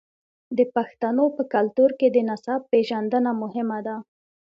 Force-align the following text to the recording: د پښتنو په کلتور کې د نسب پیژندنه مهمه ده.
د 0.57 0.59
پښتنو 0.75 1.25
په 1.35 1.43
کلتور 1.53 1.89
کې 1.99 2.07
د 2.11 2.17
نسب 2.29 2.61
پیژندنه 2.71 3.31
مهمه 3.41 3.79
ده. 3.87 3.95